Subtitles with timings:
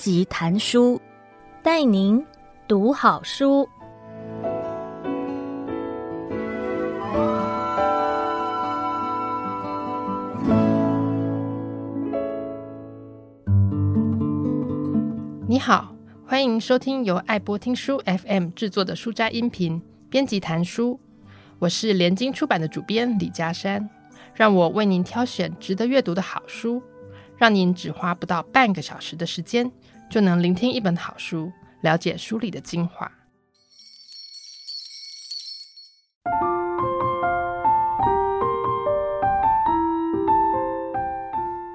[0.00, 0.98] 辑谈书，
[1.62, 2.24] 带您
[2.66, 3.68] 读好书。
[15.46, 15.94] 你好，
[16.24, 20.98] 欢迎收听由爱播听书 FM 制作的书斋音频编辑谈书，
[21.58, 23.86] 我是联经出版的主编李嘉珊，
[24.32, 26.82] 让我为您挑选值得阅读的好书，
[27.36, 29.70] 让您只花不到半个小时的时间，
[30.10, 33.10] 就能聆听一本好书，了解书里的精华。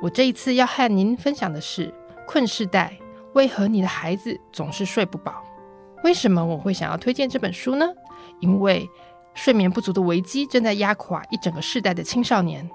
[0.01, 1.87] 我这一次要和您分享的是
[2.27, 2.97] 《困世代》。
[3.33, 5.41] 为何你的孩子总是睡不饱？
[6.03, 7.85] 为什么我会想要推荐这本书呢？
[8.41, 8.87] 因为
[9.33, 12.69] 睡眠不足的危机正在压垮一整个世代的青少年，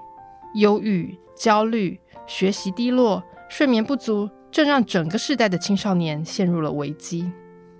[0.55, 7.31] 忧郁、焦虑、学习低落、睡眠不足，正让整个世代的青少年陷入了危机。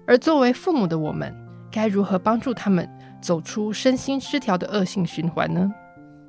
[0.07, 1.35] 而作为父母的我们，
[1.71, 2.89] 该如何帮助他们
[3.21, 5.71] 走出身心失调的恶性循环呢？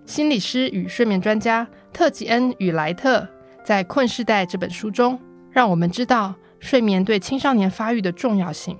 [0.05, 3.27] 心理师与睡眠专家特吉恩与莱特
[3.65, 5.19] 在《困世代》这本书中，
[5.51, 6.35] 让我们知道。
[6.63, 8.79] 睡眠对青少年发育的重要性，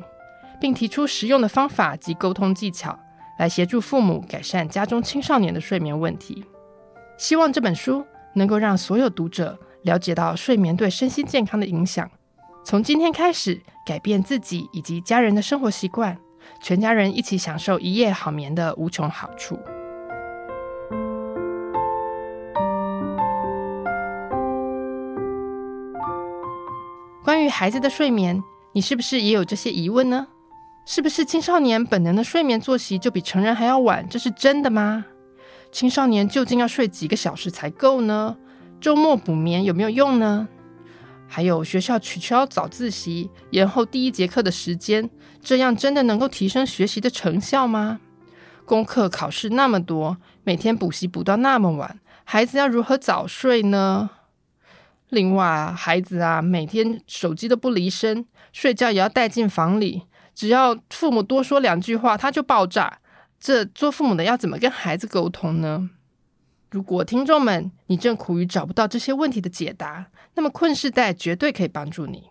[0.61, 2.97] 并提出实用的方法及沟通技巧，
[3.41, 6.45] 来协助父母改善家中青少年的睡眠问题。
[7.19, 12.11] 希望这本书能够让所有读者了解到睡眠对身心健康的影响，
[12.65, 16.17] 从今天开始改变自己以及家人的生活习惯，
[16.61, 19.59] 全家人一起享受一夜好眠的无穷好处。
[27.25, 30.27] 关于孩子的睡眠，你是不是也有这些疑问呢？
[30.85, 34.07] 是不是青少年本能的睡眠作息就比成人还要晚？
[34.09, 35.05] 这是真的吗？
[35.71, 38.37] 青少年究竟要睡几个小时才够呢？
[38.83, 40.49] 周末补眠有没有用呢？
[41.29, 45.09] 还有学校取消早自习，延后第一节课的时间，
[45.41, 48.01] 这样真的能够提升学习的成效吗？
[48.65, 54.11] 功课考试那么多，每天补习补到那么晚，孩子要如何早睡呢？
[55.11, 60.03] 另外，孩子啊，每天手机都不离身，睡觉也要带进房里。
[60.35, 62.99] 只要父母多说两句话，他就爆炸。
[63.39, 65.91] 这做父母的要怎么跟孩子沟通呢？
[66.73, 72.31] 如果听众们你正苦于找不到这些问题的解答，那么《困世代》绝对可以帮助你。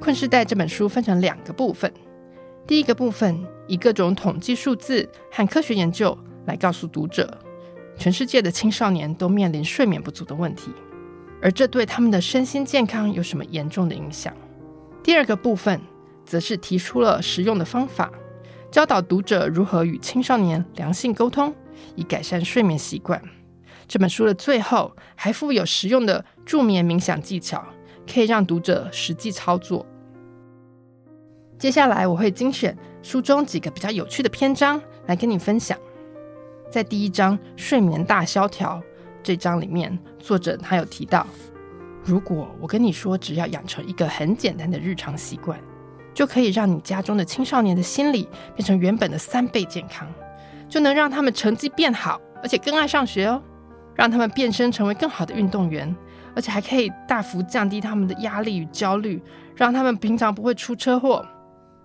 [0.04, 1.90] 《困世代》这本书分成两个部分，
[2.66, 6.14] 第一个部分以各种统计数字和科学研究。
[6.44, 7.38] 来告诉读者，
[7.96, 10.70] 全世界的青少年都面临睡眠不足的问题，
[11.40, 14.34] 而这对他们的身心健康有什么严重的影响？
[15.02, 15.80] 第二个部分
[16.24, 18.10] 则是提出了实用的方法，
[18.70, 21.54] 教导读者如何与青少年良性沟通，
[21.94, 23.22] 以改善睡眠习惯。
[23.88, 27.64] 这本书的最后还附有实用的助眠冥想技巧，
[28.10, 29.84] 可以让读者实际操作。
[31.58, 35.78] 接下来我会精选书中几个比较有趣的篇章来跟你分享。
[36.70, 38.82] 在第一章“睡眠大萧条”
[39.22, 41.26] 这章里面，作者他有提到，
[42.02, 45.60] 如果我跟你说，只要养成一个很简单的日常习惯，
[46.14, 50.06] 就可以让你家中的青少年的心理变成原本的三倍健康，
[50.68, 53.42] 就能让他们成绩变好，而且更爱上学哦，
[53.94, 55.94] 让他们变身成为更好的运动员，
[56.34, 59.22] 而且还可以大幅降低他们的压力与焦虑，
[59.54, 61.24] 让他们平常不会出车祸。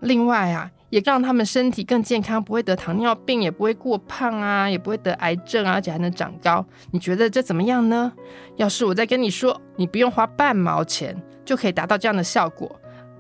[0.01, 0.71] 另外啊。
[0.89, 6.65] 也让他们身体更健康，不会得糖尿病，也不会过胖啊，也不会得癌症啊，而且还能长高。
[6.91, 8.09] 你觉得这怎么样呢？
[8.55, 12.73] 要是我再跟你说，你不用花半毛钱就可以达到这样的效果，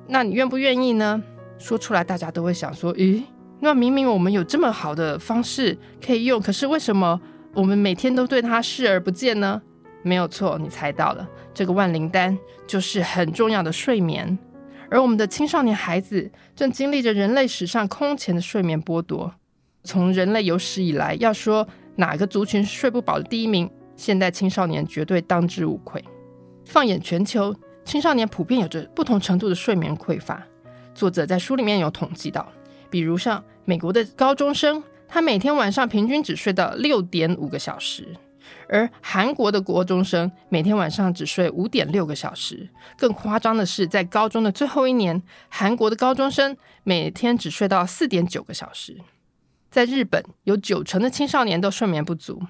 [0.07, 1.21] 那你愿不愿意呢？
[1.57, 3.23] 说出来大家都会想说，咦，
[3.59, 7.19] 那明明我们有这么好的方式可以用，可是为什么
[7.53, 9.61] 我们每天都对它视而不见呢？
[10.03, 14.37] 没有错，你猜到了，这个万灵丹就是很重要的睡眠。
[14.89, 19.33] 而我们的青少年孩子正经历着人类史上空前的睡眠剥夺。
[19.83, 26.03] 从人类有史以来，要说哪个族群睡不饱的第一名，现代青少年绝对当之无愧。
[26.65, 27.53] 放眼全球，
[27.87, 30.45] 青少年普遍有着不同程度的睡眠匮乏。
[30.93, 32.51] 作者在书里面有统计到，
[32.89, 38.05] 比如像美国的高中生，他每天晚上平均只睡到六点五个小时。
[38.67, 42.67] 而韩国的国中生每天晚上只睡五点六个小时，
[42.97, 48.97] 更夸张的是，在高中的最后一年，韩国的高中生每天只睡到四点九个小时。
[49.71, 52.41] 在日本，有九成的青少年都睡眠不足。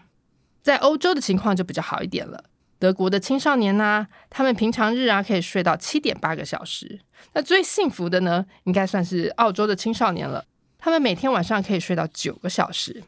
[0.64, 2.44] 在欧洲的情况就比较好一点了，
[2.80, 7.00] 德国的青少年呢、他们平常日啊可以睡到七点八个小时。
[7.34, 10.46] 那最幸福的呢，应该算是澳洲的青少年了，
[10.78, 13.04] 他们每天晚上可以睡到九个小时。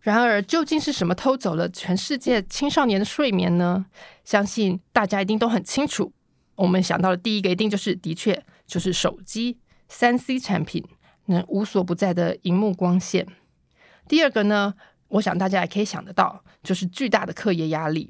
[0.00, 3.84] 然而，究竟是什么偷走了全世界青少年的睡眠呢？
[4.24, 6.12] 相信大家一定都很清楚。
[6.54, 10.84] 我们想到的第一个，一定就是的确就是手机、三 C 产品，
[11.26, 13.26] 那无所不在的荧幕光线。
[14.06, 14.74] 第二个呢，
[15.08, 18.08] 我想大家也可以想得到，就是巨大的课业压力。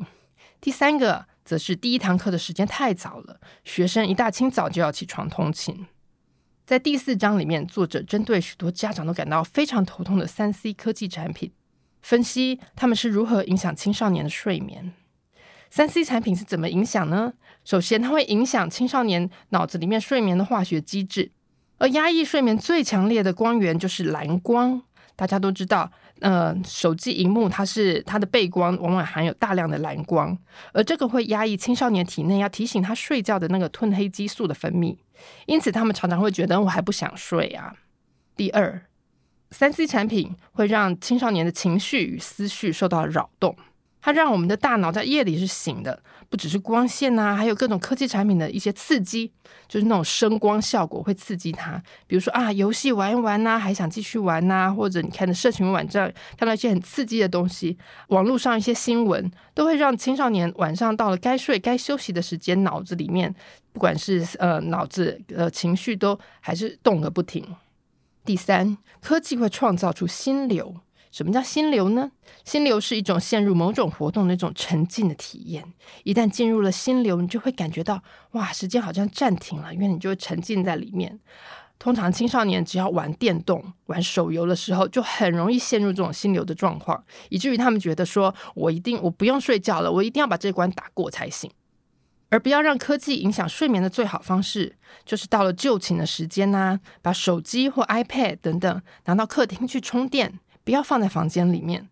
[0.61, 5.87] 第三个，则是第一堂课的时间太早了，学生一大清早就要起床通勤。
[6.67, 11.53] 在第四章里面，作者针对许多家长都感到非常头痛的三 C 科技产品，
[12.03, 14.93] 分析他们是如何影响青少年的睡眠。
[15.71, 17.35] 三 C 产品是怎么影响呢？
[17.65, 21.31] 首先，它会影响青少年脑子里面睡眠的化学机制，
[21.79, 24.83] 而压抑睡眠最强烈的光源就是蓝光。
[25.19, 30.39] 大家都知道，呃，手机荧幕它是它的背光往往含有大量的蓝光，
[30.73, 34.97] 而这个会压抑青少年体内要提醒他睡觉的那个褪黑激素的分泌，
[35.47, 37.75] 因此他们常常会觉得我还不想睡啊。
[38.37, 38.81] 第二，
[39.51, 43.57] 三 C 产品会让青少年的情绪与思绪受到扰动。
[44.09, 49.31] 它让我们的大脑在夜里是醒的，不只是光线呐、还有各种科技产品的一些刺激，
[49.69, 51.83] 就是那种声光效果会刺激它。
[52.07, 57.77] 比如说啊，游戏玩一玩呐、还想继续玩呐、或者你看的社群网站看到一些很刺激的东西，
[58.09, 63.35] 网络上一些新闻，都会让青少年晚上到了该睡该休息的时间，脑子里面
[63.75, 67.45] 不管是呃脑子呃情绪都还是动个不停。
[68.25, 70.77] 第三，科技会创造出心流。
[71.19, 72.13] 什么叫心流呢？
[72.45, 75.65] 心流是一种陷入某种活动的一种沉浸的体验。
[76.05, 78.01] 一旦进入了心流，你就会感觉到
[78.35, 81.19] 哇，时间好像暂停了，因为你就会沉浸在里面。
[81.77, 91.51] 通常青少年只要玩电动、玩手游的时候，就很容易陷入这种心流的状况，以至于他们觉得说，我一定我不用睡觉了，我一定要把这关打过才行。
[92.29, 100.39] 而不要让科技影响睡眠的最好方式，就是到了就寝的时间呐、把手机或 iPad 等等拿到客厅去充电。
[100.69, 101.89] 不要放在房间里面。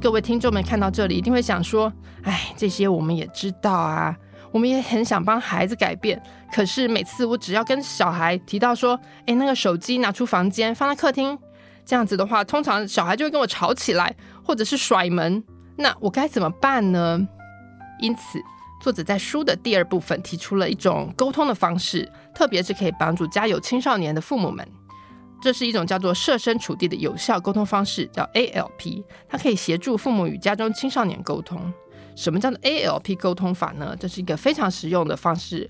[0.00, 1.92] 各位听众们看到这里，一定会想说
[2.26, 4.16] ：“哎，这些我们也知道啊，
[4.50, 6.20] 我们也很想帮孩子改变。
[6.52, 11.38] 可是每次我只要跟小孩提到说，哎，那个手机拿出房间，放在客厅，
[11.84, 14.12] 这样子的话，通常小孩就会跟我吵起来，
[14.42, 15.44] 或者是甩门。
[15.76, 17.28] 那我该怎么办呢？
[18.00, 18.40] 因此。”
[18.80, 24.66] 作者在书的第二部分提出了一种沟通的方式，特别是可以帮助家有青少年的父母们。
[25.40, 29.04] 这是一种叫做设身处地的有效沟通方式，叫 ALP。
[29.28, 31.60] 它可以协助父母与家中青少年沟通。
[32.14, 33.94] 什么叫做 ALP 沟通法呢？
[33.98, 35.68] 这是一个非常实用的方式。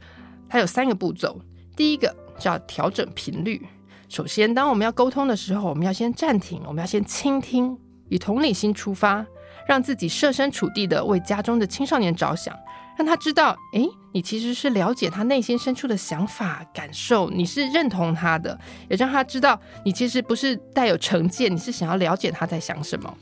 [0.48, 1.40] 它有三个步骤。
[1.74, 3.60] 第一个叫调整频率。
[4.08, 7.76] 首先，当我们要沟通的时候，我们要先暂停，我们要先倾听，
[8.08, 9.26] 以同理心出发，
[9.66, 12.56] 让自己设身处地的为家中的青少年着想。
[12.96, 18.58] 让他知道，诶，你其实是了解他内心深处的想法、感受，你是认同他的，
[18.88, 23.14] 也让他知道，你其实不是带有成见，你是想要了解他在想什么。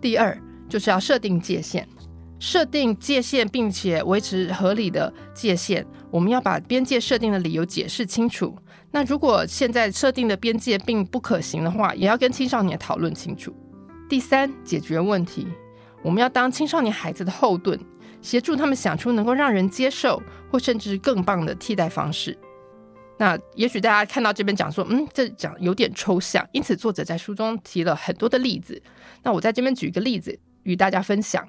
[0.00, 0.38] 第二，
[0.68, 1.88] 就是要设定界限，
[2.38, 5.86] 设定界限，并且维持合理的界限。
[6.10, 8.54] 我们要把边界设定的理由解释清楚。
[8.90, 13.52] 那如果现在设定的边界并不可行的话，也要跟青少年讨论清楚。
[14.06, 15.48] 第三，解决问题，
[16.02, 17.80] 我们要当青少年孩子的后盾。
[18.24, 22.36] 协助他们想出能够让人接受或甚至更棒的替代方式。
[23.18, 28.82] 那也许大家看到这边讲说，嗯，这讲有点抽象，因此作者在书中提了很多的例子。
[29.22, 31.46] 那我在这边举一个例子与大家分享。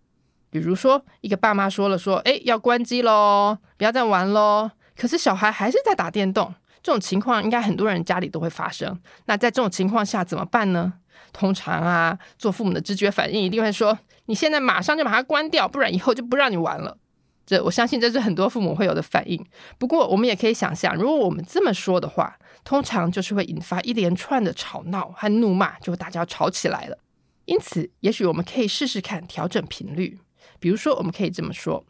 [0.49, 4.69] 比如说，一个爸妈说了说，诶，要关机喽，不要再玩喽。
[4.97, 6.53] 可是小孩还是在打电动，
[6.83, 8.99] 这种情况应该很多人家里都会发生。
[9.25, 10.93] 那在这种情况下怎么办呢？
[11.31, 16.97] 通常啊，做父母的直觉反应一定会说：“你现在马上就把它关掉，不然以后就不让你玩了。”
[17.45, 19.45] 这我相信这是很多父母会有的反应。
[19.77, 26.97] 不过我们也可以想象，如果我们这么说的话，通常就是会引发一连串的吵闹和怒骂，就会大家吵起来了。
[27.45, 30.17] 因此，也许我们可以试试看调整频率。
[30.59, 31.85] 比如说，我们可以这么说：“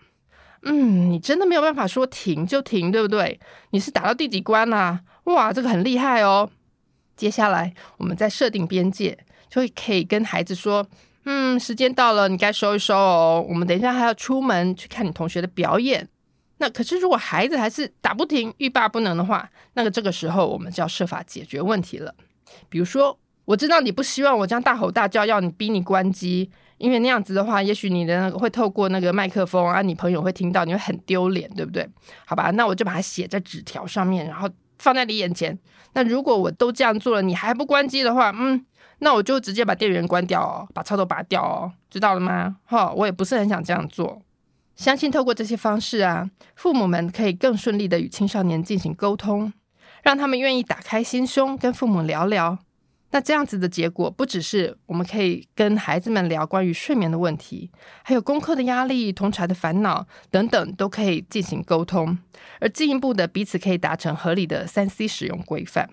[0.64, 3.40] 嗯，你真的没有办法说停就停，对不对？
[3.70, 5.00] 你是打到第几关啊？
[5.26, 6.50] 哇，这个很厉害哦。”
[7.16, 9.18] 接下来，我们再设定边界。
[9.48, 10.86] 就会可以跟孩子说，
[11.26, 13.46] 嗯，时间到了，你该收一收哦。
[13.50, 16.08] 我们等一下还要出门去看你同学的表演。
[16.58, 22.14] 那可是如果孩子还是打不停、欲罢不能的话，那个这个时候我们就要设法解决问题了。
[22.70, 31.90] 比如说，我知道你不希望我这样大吼大叫，要你逼你关机，因为那样子的话，也许你的那个会透过那个麦克风啊，你朋友会听到，你会很丢脸，对不对？
[32.26, 34.48] 好吧，那我就把它写在纸条上面，然后
[34.80, 35.58] 放在你眼前。
[35.94, 38.64] 那如果我都这样做了，你还不关机的话，嗯。
[39.00, 42.58] 那我就直接把电源关掉哦，把插头拔掉哦，知道了吗？
[42.66, 44.22] 哈，我也不是很想这样做。
[44.76, 49.54] 相信透过这些方式啊，父母们可以更顺利的与青少年进行沟通，
[50.04, 52.58] 让他们愿意打开心胸跟父母聊聊。
[53.12, 57.72] 那这样子的结果，不只是我们可以跟孩子们聊关于睡眠的问题，
[58.04, 62.18] 还有功课的压力、同侪的烦恼等等，都可以进行沟通，
[62.60, 65.90] 而进一步的彼此可以达成合理的三 C 使用规范。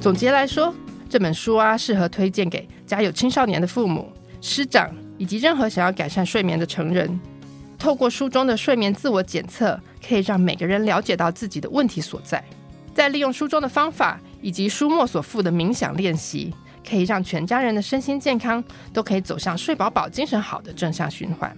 [0.00, 0.74] 总结来说，
[1.10, 7.20] 这本书啊，适合推荐给家有青少年的父母、师长以及任何想要改善睡眠的成人。
[7.78, 12.42] 透过书中的睡眠自我检测，可以让每个人了解到自己的问题所在。
[12.94, 16.54] 再利用书中的方法以及书末所附的冥想练习，
[16.88, 18.64] 可以让全家人的身心健康
[18.94, 21.54] 都可以走向睡饱饱、精神好的正向循环。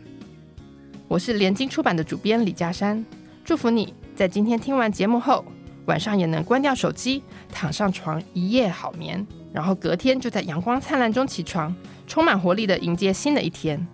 [1.07, 3.05] 我是联经出版的主编李嘉珊，
[3.45, 5.45] 祝福你在今天听完节目后，
[5.87, 11.75] 晚上也能关掉手机，躺上床一夜好眠，然后隔天就在阳光灿烂中起床，
[12.07, 13.85] 充满活力的迎接新的一天。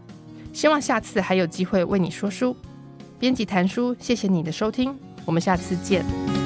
[0.52, 2.56] 希望下次还有机会为你说书。
[3.18, 6.37] 编辑谈书，谢谢你的收听，我们下次见。